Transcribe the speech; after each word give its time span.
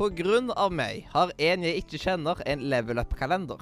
Av 0.00 0.72
meg 0.72 1.02
har 1.12 1.28
en 1.36 1.64
jeg 1.66 1.82
ikke 1.82 1.98
kjenner, 2.00 2.38
en 2.48 2.62
level 2.72 3.02
up-kalender. 3.02 3.60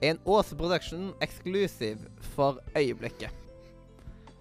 En 0.00 0.16
Åse 0.24 0.56
Production 0.56 1.10
eksklusiv 1.20 2.06
for 2.32 2.62
øyeblikket. 2.72 3.34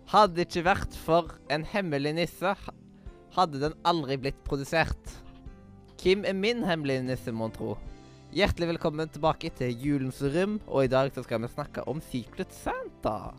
Hadde 0.08 0.38
det 0.38 0.46
ikke 0.48 0.64
vært 0.70 0.96
for 0.96 1.36
en 1.52 1.68
hemmelig 1.68 2.16
nisse, 2.16 2.56
hadde 3.36 3.60
den 3.60 3.76
aldri 3.84 4.16
blitt 4.24 4.40
produsert. 4.48 5.12
Kim 6.00 6.24
er 6.24 6.38
min 6.40 6.64
hemmelige 6.64 7.04
nisse, 7.10 7.36
mon 7.36 7.52
tro. 7.52 7.76
Hjertelig 8.32 8.78
velkommen 8.78 9.12
tilbake 9.12 9.52
til 9.60 9.76
Julens 9.76 10.24
rom, 10.24 10.62
og 10.64 10.86
i 10.86 10.94
dag 10.96 11.12
så 11.12 11.28
skal 11.28 11.44
vi 11.44 11.52
snakke 11.52 11.84
om 11.92 12.00
Secret 12.08 12.56
Santa. 12.56 13.34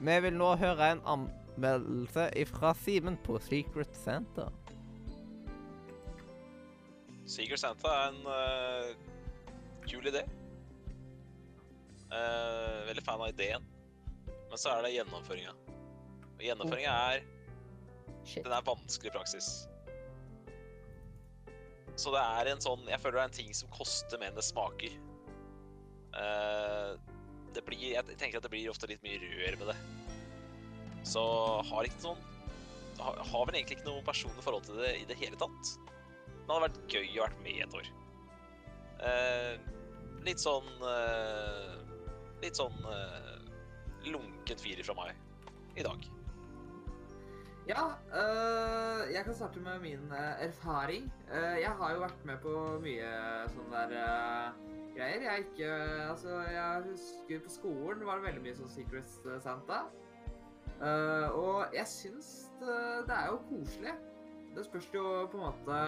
Vi 0.00 0.20
vil 0.24 0.40
nå 0.40 0.54
høre 0.56 0.94
en 0.94 1.04
anmeldelse 1.04 2.30
fra 2.48 2.72
Simen 2.80 3.20
på 3.28 3.36
Secret 3.44 3.92
Santa. 4.06 4.48
Secret 7.26 7.60
Santa 7.60 7.90
er 7.90 8.12
en 8.12 8.20
uh, 8.30 8.90
kul 9.86 10.06
idé. 10.06 10.22
Uh, 12.06 12.84
veldig 12.86 13.02
fan 13.06 13.22
av 13.22 13.32
ideen. 13.32 13.64
Men 14.46 14.60
så 14.60 14.76
er 14.76 14.86
det 14.86 14.94
gjennomføringa. 14.94 15.54
Og 16.36 16.44
gjennomføringa 16.46 16.92
er 17.14 17.24
Shit. 18.26 18.42
Den 18.42 18.54
er 18.54 18.64
vanskelig 18.66 19.12
praksis. 19.14 19.48
Så 21.96 22.10
det 22.12 22.20
er 22.20 22.50
en 22.50 22.62
sånn 22.62 22.82
Jeg 22.90 22.98
føler 23.00 23.20
det 23.20 23.22
er 23.22 23.30
en 23.30 23.36
ting 23.36 23.52
som 23.54 23.70
koster 23.74 24.18
mer 24.20 24.32
enn 24.32 24.38
det 24.38 24.46
smaker. 24.46 24.96
Uh, 26.16 26.94
det 27.54 27.62
blir 27.66 27.92
Jeg 27.94 28.18
tenker 28.18 28.40
at 28.40 28.46
det 28.46 28.52
blir 28.52 28.70
ofte 28.70 28.90
litt 28.90 29.04
mye 29.06 29.20
rør 29.22 29.60
med 29.62 29.70
det. 29.72 29.76
Så 31.06 31.22
har 31.70 31.86
ikke 31.86 32.08
sånn 32.08 32.24
har, 32.96 33.18
har 33.28 33.44
vel 33.48 33.58
egentlig 33.58 33.78
ikke 33.78 33.90
noe 33.90 34.04
personlig 34.06 34.42
forhold 34.44 34.66
til 34.66 34.80
det 34.80 34.94
i 35.02 35.04
det 35.08 35.18
hele 35.20 35.38
tatt. 35.40 35.74
Men 36.46 36.52
det 36.52 36.56
hadde 36.56 36.66
vært 36.66 36.94
gøy 36.94 37.08
å 37.18 37.24
vært 37.24 37.40
med 37.42 37.52
i 37.52 37.62
et 37.64 37.78
år. 37.80 37.88
Eh, 39.06 39.54
litt 40.26 40.40
sånn 40.42 40.68
eh, 40.88 41.72
Litt 42.42 42.58
sånn 42.58 42.76
eh, 42.92 43.32
lunken 44.06 44.60
firer 44.60 44.86
fra 44.86 44.94
meg 44.98 45.76
i 45.76 45.84
dag. 45.84 46.06
Ja, 47.66 47.84
øh, 48.14 49.00
jeg 49.10 49.24
kan 49.24 49.34
starte 49.34 49.60
med 49.60 49.80
min 49.82 50.12
øh, 50.12 50.44
erfaring. 50.46 51.12
Øh, 51.32 51.56
jeg 51.60 51.72
har 51.78 51.92
jo 51.92 52.02
vært 52.04 52.24
med 52.28 52.38
på 52.44 52.52
mye 52.84 53.08
sånne 53.50 53.80
der 53.90 54.52
greier. 54.94 55.24
Jeg 55.24 55.46
ikke 55.48 55.70
Altså, 56.10 56.40
jeg 56.40 56.82
husker 56.90 57.40
på 57.42 57.54
skolen 57.56 58.06
var 58.06 58.20
det 58.20 58.28
veldig 58.28 58.44
mye 58.44 58.58
sånn 58.60 58.70
Secret 58.70 59.42
Santa. 59.42 59.86
Uh, 60.76 61.32
og 61.32 61.74
jeg 61.74 61.88
syns 61.88 62.28
det, 62.60 62.76
det 63.08 63.16
er 63.16 63.30
jo 63.32 63.38
koselig. 63.48 63.94
Det 64.56 64.64
spørs 64.66 64.88
jo 64.92 65.04
på 65.32 65.38
en 65.38 65.46
måte 65.46 65.78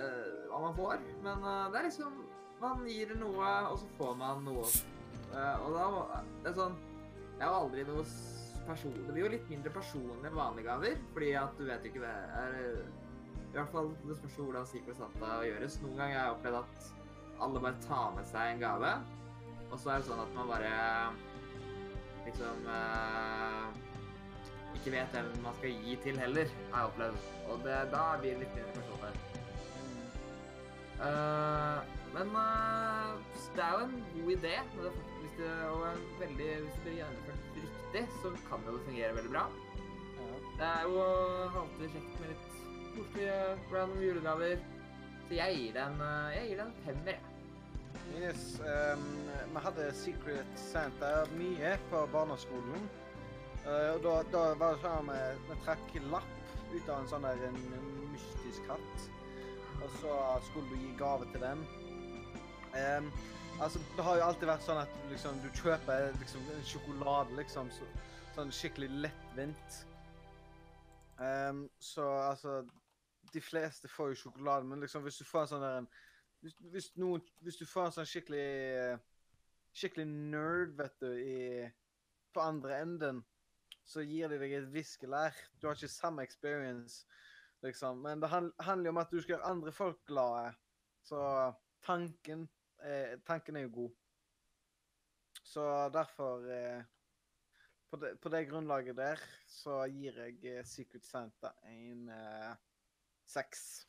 øh, 0.00 0.48
hva 0.50 0.60
man 0.66 0.76
får. 0.78 1.04
Men 1.24 1.44
uh, 1.44 1.66
det 1.72 1.80
er 1.80 1.88
liksom 1.90 2.22
Man 2.62 2.84
gir 2.88 3.10
noe, 3.18 3.48
og 3.68 3.78
så 3.82 3.88
får 3.98 4.12
man 4.16 4.44
noe. 4.46 4.64
Øh, 5.34 5.64
og 5.66 5.74
da 5.74 5.86
det 6.44 6.52
er 6.52 6.54
sånn 6.56 6.76
Jeg 7.38 7.44
har 7.44 7.56
aldri 7.58 7.84
noe 7.88 8.04
personlig 8.04 8.44
person... 8.64 9.06
Det 9.06 9.12
blir 9.12 9.26
jo 9.26 9.32
litt 9.34 9.48
mindre 9.50 9.72
personlig 9.74 10.28
enn 10.30 10.36
vanlige 10.38 10.68
gaver, 10.68 11.00
fordi 11.12 11.32
at 11.36 11.58
du 11.58 11.66
vet 11.68 11.84
jo 11.84 11.90
ikke 11.90 12.04
det 12.04 12.12
er 12.40 12.54
I 12.62 13.56
hvert 13.58 13.72
fall 13.74 13.90
det 14.06 14.16
spørs 14.20 14.38
hvordan 14.40 14.68
Secret 14.70 14.96
Santa 15.00 15.34
gjøres. 15.44 15.80
Noen 15.82 15.98
ganger 16.00 16.18
har 16.18 16.28
jeg 16.30 16.36
opplevd 16.38 16.60
at 16.62 16.88
alle 17.44 17.64
bare 17.66 17.82
tar 17.84 18.14
med 18.16 18.30
seg 18.30 18.54
en 18.54 18.62
gave, 18.62 18.92
og 19.70 19.76
så 19.82 19.90
er 19.90 20.00
det 20.00 20.08
sånn 20.08 20.22
at 20.22 20.34
man 20.38 20.50
bare 20.54 20.72
liksom 22.24 22.68
eh, 22.72 23.66
ikke 24.78 24.94
vet 24.94 25.16
hvem 25.16 25.30
man 25.44 25.56
skal 25.58 25.86
gi 25.86 25.96
til 26.04 26.18
heller, 26.18 26.52
har 26.72 26.84
jeg 26.84 26.92
opplevd. 26.92 27.30
Og 27.50 27.64
det, 27.66 27.78
da 27.92 28.04
blir 28.20 28.36
det 28.36 28.44
litt 28.44 28.58
mindre 28.58 28.74
personlig. 28.78 28.93
Eh, 31.04 31.78
men 32.14 32.30
eh, 32.40 33.10
det 33.56 33.64
er 33.64 33.72
jo 33.74 33.84
en 33.86 34.04
god 34.14 34.30
idé, 34.36 34.54
det, 34.76 34.92
hvis 35.20 35.36
det, 35.38 35.50
og 35.68 35.84
veldig, 36.20 36.50
hvis 36.64 36.76
det 36.76 36.82
blir 36.86 36.98
gjennomført 37.00 37.58
riktig, 37.58 38.04
så 38.22 38.32
kan 38.48 38.64
det 38.64 38.74
jo 38.74 38.84
fungere 38.86 39.16
veldig 39.18 39.32
bra. 39.34 39.44
Det 40.54 40.66
er 40.70 40.82
jo 40.86 41.04
alltid 41.60 41.96
kjekt 41.96 42.18
med 42.20 42.30
litt 42.30 42.50
koselige 42.94 43.38
random 43.72 44.02
julegaver. 44.06 44.66
Så 45.28 45.38
jeg 45.40 45.56
gir 45.58 45.78
den, 45.78 46.02
eh, 46.08 46.34
jeg 46.36 46.50
gir 46.50 46.62
den 46.62 46.74
femmer, 46.84 47.16
jeg. 47.16 47.30
Yes, 48.14 48.60
um, 48.60 49.04
vi 49.54 49.60
hadde 49.64 49.86
Secret 49.96 50.58
Santa 50.60 51.24
mye 51.38 51.72
på 51.90 52.02
barneskolen. 52.12 52.88
Uh, 53.64 53.94
og 53.94 54.00
da, 54.04 54.14
da 54.32 54.42
var 54.60 54.74
det 54.74 54.82
sånn 54.82 55.10
at 55.10 55.38
vi, 55.38 55.48
vi 55.48 55.58
trakk 55.64 55.94
lapp 56.12 56.34
ut 56.74 56.88
av 56.90 56.98
en 56.98 57.08
sånn 57.10 57.24
der 57.26 57.46
en 57.48 57.60
mystisk 58.12 58.68
hatt. 58.68 59.06
Og 59.84 59.90
så 60.00 60.18
skulle 60.48 60.68
du 60.70 60.76
gi 60.80 60.92
gave 60.98 61.26
til 61.32 61.40
dem. 61.44 61.64
Um, 62.74 63.10
altså, 63.60 63.78
det 63.96 64.04
har 64.04 64.16
jo 64.16 64.28
alltid 64.28 64.48
vært 64.48 64.64
sånn 64.66 64.80
at 64.80 64.94
liksom, 65.10 65.40
du 65.44 65.50
kjøper 65.60 66.14
liksom, 66.22 66.46
sjokolade, 66.66 67.36
liksom. 67.38 67.68
Så, 67.74 67.88
sånn 68.34 68.50
skikkelig 68.54 68.88
lettvint. 69.04 69.76
Um, 71.18 71.68
så 71.78 72.06
altså 72.30 72.64
De 73.34 73.40
fleste 73.42 73.88
får 73.88 74.12
jo 74.12 74.22
sjokolade, 74.24 74.66
men 74.66 74.82
liksom 74.82 75.04
hvis 75.06 75.20
du 75.20 75.24
får 75.26 75.44
en 75.44 75.50
sånn 75.52 75.62
der 75.62 75.76
en 75.82 75.86
hvis, 76.44 76.56
hvis, 76.72 76.88
noen, 77.00 77.22
hvis 77.40 77.56
du 77.56 77.64
får 77.66 77.86
en 77.88 77.94
sånn 77.98 78.08
skikkelig 78.08 78.48
Skikkelig 79.74 80.04
nerd, 80.06 80.74
vet 80.78 81.00
du, 81.02 81.08
i, 81.18 81.38
på 82.30 82.42
andre 82.42 82.76
enden, 82.78 83.16
så 83.82 84.04
gir 84.06 84.30
de 84.30 84.36
deg 84.38 84.52
et 84.54 84.68
viskelær. 84.70 85.34
Du 85.58 85.66
har 85.66 85.74
ikke 85.74 85.90
samme 85.90 86.22
experience, 86.22 87.08
liksom. 87.64 88.02
Men 88.04 88.22
det 88.22 88.30
handler 88.30 88.88
jo 88.88 88.94
om 88.94 89.02
at 89.02 89.12
du 89.12 89.20
skal 89.20 89.36
gjøre 89.36 89.52
andre 89.52 89.72
folk 89.72 90.00
glade. 90.08 90.54
Så 91.04 91.20
tanken, 91.84 92.48
eh, 92.84 93.18
tanken 93.26 93.56
er 93.56 93.66
jo 93.66 93.74
god. 93.74 93.94
Så 95.44 95.88
derfor 95.92 96.44
eh, 96.50 96.82
på, 97.90 97.96
det, 97.96 98.20
på 98.20 98.28
det 98.28 98.46
grunnlaget 98.48 98.96
der 98.96 99.20
så 99.46 99.84
gir 99.86 100.16
jeg 100.18 100.38
eh, 100.50 100.64
Secret 100.66 101.04
Santa 101.06 101.52
en 101.68 102.08
eh, 102.08 102.54
seks. 103.28 103.84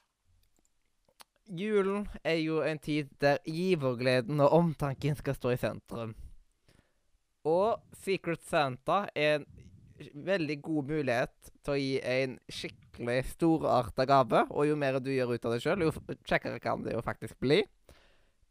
Julen 1.45 2.07
er 2.23 2.39
jo 2.41 2.61
en 2.65 2.79
tid 2.81 3.09
der 3.21 3.37
givergleden 3.45 4.39
og 4.41 4.53
omtanken 4.57 5.15
skal 5.15 5.37
stå 5.37 5.53
i 5.53 5.59
sentrum. 5.61 6.15
Og 7.45 7.81
Secret 7.93 8.41
Santa 8.41 9.05
er 9.15 9.39
en 9.39 9.45
veldig 9.97 10.57
god 10.63 10.89
mulighet 10.91 11.51
til 11.63 11.73
å 11.73 11.79
gi 11.79 11.93
en 12.03 12.35
skikkelig 12.51 13.19
storarta 13.33 14.05
gave. 14.09 14.45
Og 14.51 14.69
jo 14.69 14.79
mer 14.79 14.99
du 15.03 15.11
gjør 15.13 15.35
ut 15.35 15.47
av 15.47 15.55
det 15.55 15.61
sjøl, 15.63 15.85
jo 15.87 16.17
kjekkere 16.27 16.61
kan 16.63 16.83
det 16.85 16.95
jo 16.95 17.05
faktisk 17.05 17.39
bli. 17.43 17.61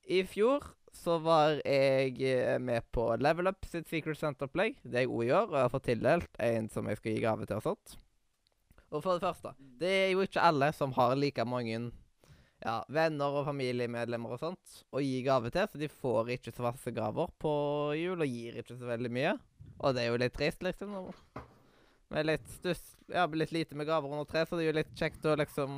I 0.04 0.22
fjor 0.28 0.64
så 0.94 1.18
var 1.22 1.58
jeg 1.64 2.14
eh, 2.22 2.56
med 2.62 2.86
på 2.94 3.08
Level 3.18 3.50
Up 3.50 3.66
sitt 3.66 3.88
Secret 3.90 4.20
Center-opplegg. 4.20 4.78
Det 4.84 5.04
jeg 5.04 5.10
òg 5.10 5.26
gjør, 5.26 5.50
og 5.50 5.56
jeg 5.58 5.66
har 5.66 5.72
fått 5.72 5.88
tildelt 5.90 6.40
en 6.44 6.70
som 6.72 6.88
jeg 6.88 7.00
skal 7.00 7.16
gi 7.16 7.24
gave 7.24 7.48
til 7.48 7.58
og 7.58 7.66
sånt. 7.66 7.96
Og 8.94 9.02
for 9.02 9.16
det 9.16 9.24
første, 9.24 9.54
det 9.80 9.90
er 10.04 10.10
jo 10.12 10.22
ikke 10.22 10.44
alle 10.44 10.70
som 10.76 10.92
har 10.94 11.16
like 11.18 11.42
mange 11.48 11.80
ja, 12.62 12.76
venner 12.92 13.40
og 13.40 13.48
familiemedlemmer 13.48 14.36
og 14.36 14.40
sånt 14.40 14.76
å 14.94 15.02
gi 15.02 15.18
gave 15.26 15.50
til, 15.52 15.66
så 15.66 15.80
de 15.80 15.90
får 15.90 16.30
ikke 16.36 16.54
så 16.54 16.64
masse 16.68 16.94
gaver 16.94 17.32
på 17.42 17.54
jul 17.98 18.22
og 18.22 18.30
gir 18.30 18.60
ikke 18.60 18.78
så 18.78 18.88
veldig 18.92 19.10
mye. 19.12 19.34
Og 19.82 19.94
det 19.94 20.04
er 20.04 20.12
jo 20.12 20.20
litt 20.20 20.36
trist, 20.36 20.62
liksom. 20.64 20.94
Med 22.14 22.28
litt 22.28 22.44
stuss 22.58 22.82
Ja, 23.12 23.26
litt 23.26 23.52
lite 23.52 23.76
med 23.76 23.88
gaver 23.88 24.12
under 24.12 24.28
tre, 24.28 24.44
så 24.46 24.56
det 24.56 24.64
er 24.64 24.70
jo 24.70 24.78
litt 24.78 24.92
kjekt 24.96 25.26
å 25.28 25.34
liksom 25.36 25.74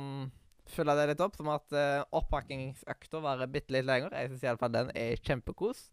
fylle 0.71 0.95
det 0.95 1.09
litt 1.09 1.23
opp. 1.23 1.35
Som 1.35 1.49
at 1.51 1.75
uh, 1.75 2.05
oppakkingsøkta 2.15 3.21
varer 3.23 3.51
bitte 3.51 3.75
litt 3.75 3.87
lenger. 3.87 4.15
Jeg 4.15 4.31
syns 4.31 4.45
iallfall 4.45 4.73
den 4.73 4.93
er 4.95 5.19
kjempekos. 5.19 5.87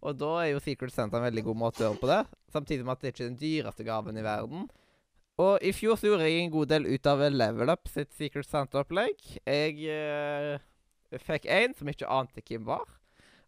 Og 0.00 0.16
da 0.16 0.30
er 0.40 0.54
jo 0.54 0.62
Secret 0.64 0.94
Santa 0.94 1.18
en 1.18 1.26
veldig 1.28 1.44
god 1.50 1.60
måte 1.60 1.82
å 1.82 1.90
gjøre 1.90 2.00
på 2.00 2.10
det. 2.10 2.20
Samtidig 2.54 2.86
med 2.86 2.96
at 2.96 3.02
det 3.04 3.12
ikke 3.12 3.26
er 3.26 3.30
den 3.30 3.42
dyreste 3.42 3.86
gaven 3.86 4.18
i 4.18 4.24
verden. 4.24 4.70
Og 5.40 5.62
i 5.64 5.72
fjor 5.72 5.96
så 5.96 6.08
gjorde 6.08 6.28
jeg 6.28 6.40
en 6.40 6.52
god 6.52 6.72
del 6.72 6.88
ut 6.88 7.06
av 7.08 7.22
Level 7.32 7.72
Up 7.72 7.88
sitt 7.88 8.10
Secret 8.16 8.48
Santa-opplegg. 8.48 9.20
Jeg 9.44 9.76
uh, 9.92 11.20
fikk 11.22 11.46
en 11.48 11.76
som 11.76 11.92
ikke 11.92 12.08
ante 12.08 12.44
hvem 12.44 12.66
var. 12.68 12.88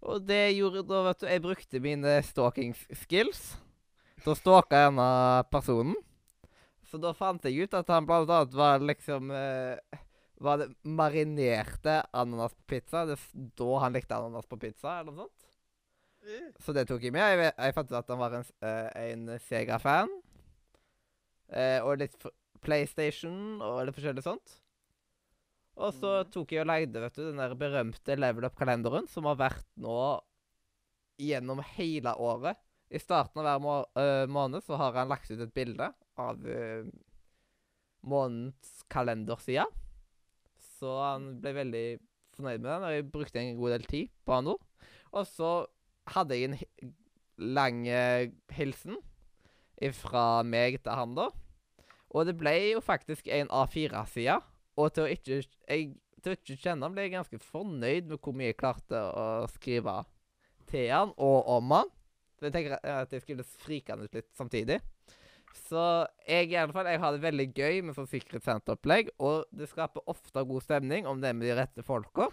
Og 0.03 0.23
det 0.26 0.55
gjorde 0.56 0.82
da, 0.88 1.03
vet 1.06 1.20
du 1.20 1.29
Jeg 1.31 1.43
brukte 1.44 1.82
mine 1.82 2.17
stalking 2.26 2.73
skills 2.75 3.53
til 4.24 4.32
å 4.34 4.38
en 4.38 4.72
denne 4.72 5.08
personen. 5.52 5.96
Så 6.88 6.98
da 7.00 7.12
fant 7.16 7.44
jeg 7.48 7.64
ut 7.64 7.74
at 7.78 7.88
han 7.92 8.06
blant 8.08 8.28
annet 8.30 8.54
var 8.58 8.82
liksom 8.84 9.30
uh, 9.32 9.76
Var 10.42 10.58
det 10.60 10.66
marinerte 10.84 12.00
ananas 12.12 12.52
på 12.58 12.74
pizza? 12.74 13.04
Det, 13.08 13.16
da 13.56 13.78
han 13.84 13.94
likte 13.94 14.16
ananas 14.19 14.48
på 14.50 14.58
pizza, 14.60 14.98
eller 15.00 15.12
noe 15.12 15.26
sånt. 15.28 15.48
Så 16.62 16.74
det 16.74 16.84
tok 16.90 17.02
jeg 17.02 17.14
med. 17.14 17.22
Jeg, 17.22 17.52
jeg 17.56 17.74
fant 17.74 17.90
ut 17.90 17.98
at 17.98 18.10
han 18.10 18.19
var 18.20 18.34
en, 18.38 18.44
eh, 18.62 18.88
en 19.10 19.22
Sega-fan. 19.42 20.10
Uh, 21.52 21.78
og 21.86 21.96
litt 22.02 22.14
PlayStation 22.62 23.62
og 23.62 23.80
litt 23.86 23.96
forskjellig 23.96 24.22
sånt. 24.26 24.58
Og 25.78 25.94
så 25.96 26.10
Mhm. 26.22 26.30
tok 26.34 26.52
jeg 26.52 26.60
og 26.62 26.69
leide 26.69 27.00
vet 27.00 27.14
du, 27.16 27.22
den 27.30 27.40
der 27.40 27.54
berømte 27.56 28.19
Level 28.19 28.44
Up-kalenderen, 28.44 29.08
som 29.08 29.24
har 29.24 29.36
vært 29.40 29.66
nå 29.80 30.20
gjennom 31.19 31.62
hele 31.78 32.12
året. 32.19 32.58
I 32.93 33.00
starten 33.00 33.41
av 33.41 33.47
hver 33.47 33.62
må 33.65 33.75
uh, 33.97 34.27
måned 34.29 34.65
så 34.65 34.77
har 34.81 34.99
han 35.00 35.11
lagt 35.11 35.31
ut 35.33 35.41
et 35.41 35.55
bilde 35.56 35.89
av 36.21 36.43
uh, 36.44 36.85
månedens 38.05 38.83
kalenderside. 38.93 39.67
så 40.61 40.97
han 40.99 41.29
ble 41.41 41.53
veldig 41.55 41.87
fornøyd 42.37 42.61
med 42.61 42.71
den, 42.71 42.85
og 42.87 42.94
jeg 42.97 43.11
brukte 43.15 43.41
en 43.41 43.56
god 43.59 43.75
del 43.77 43.87
tid 43.87 44.12
på 44.27 44.35
han 44.35 44.49
nå. 44.50 44.56
Og 45.12 45.27
så 45.29 45.53
hadde 46.11 46.37
jeg 46.37 46.50
en 46.50 46.93
lang 47.39 47.87
eh, 47.89 48.33
hilsen 48.56 48.99
fra 49.99 50.43
meg 50.47 50.81
til 50.83 50.94
han, 50.94 51.15
da. 51.19 51.29
Og 52.12 52.29
det 52.29 52.37
ble 52.39 52.55
jo 52.73 52.83
faktisk 52.85 53.29
en 53.33 53.50
A4-side. 53.50 54.39
Og 54.79 54.93
til 54.94 55.06
å 55.06 55.12
ikke 55.12 55.39
jeg, 55.41 55.89
til 56.23 56.33
å 56.33 56.37
ikke 56.37 56.59
kjenne 56.61 56.87
han 56.87 56.94
ble 56.94 57.06
jeg 57.06 57.15
ganske 57.17 57.41
fornøyd 57.43 58.11
med 58.11 58.21
hvor 58.23 58.37
mye 58.37 58.53
jeg 58.53 58.61
klarte 58.61 58.99
å 58.99 59.49
skrive 59.53 60.03
til 60.71 60.91
han 60.93 61.15
og 61.17 61.50
om 61.56 61.75
han. 61.77 61.91
Så 62.43 62.49
jeg 62.49 62.55
tenker 62.56 62.73
at 62.91 63.12
jeg 63.15 63.23
skulle 63.23 63.44
frikende 63.47 64.09
ut 64.09 64.17
litt 64.19 64.27
samtidig. 64.35 64.81
Så 65.69 65.83
jeg 66.27 66.49
i 66.50 66.56
alle 66.59 66.75
fall, 66.75 66.89
jeg 66.91 66.99
har 66.99 67.15
det 67.15 67.23
veldig 67.23 67.44
gøy 67.55 67.77
med 67.87 67.94
sånn 67.94 68.09
Secret 68.11 68.43
Center-opplegg, 68.43 69.12
og 69.23 69.44
det 69.55 69.69
skaper 69.71 70.03
ofte 70.11 70.43
god 70.49 70.65
stemning 70.65 71.06
om 71.06 71.21
det 71.23 71.31
er 71.31 71.37
med 71.39 71.47
de 71.47 71.55
rette 71.55 71.85
folka. 71.87 72.27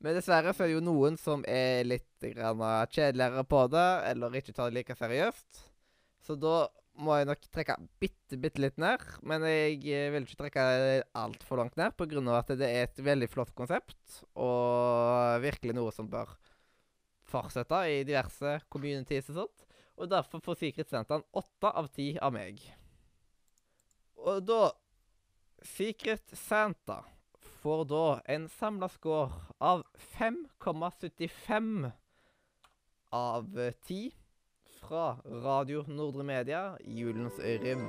Men 0.00 0.16
dessverre 0.16 0.54
så 0.56 0.64
er 0.64 0.70
det 0.70 0.78
jo 0.78 0.84
noen 0.86 1.18
som 1.20 1.44
er 1.44 1.84
litt 1.84 2.24
grann 2.32 2.62
kjedeligere 2.88 3.44
på 3.52 3.66
det, 3.74 3.88
eller 4.14 4.38
ikke 4.40 4.54
tar 4.56 4.70
det 4.70 4.78
like 4.78 4.96
seriøst. 4.96 5.60
Så 6.24 6.38
da 6.40 6.56
må 7.04 7.18
jeg 7.18 7.28
nok 7.28 7.44
trekke 7.52 7.76
bitte, 8.00 8.38
bitte 8.40 8.64
litt 8.64 8.80
ned. 8.80 9.04
Men 9.28 9.44
jeg 9.44 9.76
eh, 9.92 10.08
vil 10.14 10.24
ikke 10.24 10.40
trekke 10.46 10.64
altfor 11.20 11.60
langt 11.60 11.76
ned, 11.76 11.92
av 11.92 12.40
at 12.40 12.56
det 12.56 12.70
er 12.70 12.88
et 12.88 13.04
veldig 13.04 13.28
flott 13.28 13.52
konsept, 13.58 14.22
og 14.40 15.44
virkelig 15.44 15.76
noe 15.76 15.92
som 15.92 16.08
bør 16.08 16.32
fartsetta 17.32 17.82
i 17.88 18.02
diverse 18.06 18.58
communities 18.72 19.30
og 19.32 19.42
sånt. 19.42 19.66
Og 19.96 20.10
derfor 20.10 20.42
får 20.44 20.60
Secret 20.60 20.92
Santaen 20.92 21.24
åtte 21.36 21.72
av 21.72 21.88
ti 21.92 22.12
av 22.20 22.32
meg. 22.34 22.62
Og 24.22 24.44
da 24.46 24.62
Secret 25.66 26.32
Santa 26.38 27.02
får 27.62 27.84
da 27.90 28.06
en 28.34 28.48
samla 28.50 28.88
score 28.90 29.30
av 29.62 29.84
5,75 30.18 31.90
av 33.12 33.46
10 33.86 34.10
fra 34.80 35.06
Radio 35.44 35.84
Nordre 35.86 36.26
Media, 36.26 36.64
Julens 36.84 37.38
Rim. 37.38 37.86